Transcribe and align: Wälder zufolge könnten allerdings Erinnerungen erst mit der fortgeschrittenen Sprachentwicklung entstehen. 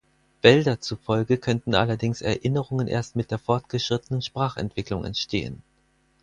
Wälder 0.41 0.79
zufolge 0.81 1.37
könnten 1.37 1.75
allerdings 1.75 2.23
Erinnerungen 2.23 2.87
erst 2.87 3.15
mit 3.15 3.29
der 3.29 3.37
fortgeschrittenen 3.37 4.23
Sprachentwicklung 4.23 5.05
entstehen. 5.05 5.61